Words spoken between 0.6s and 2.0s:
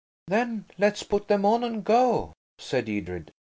let's put them on and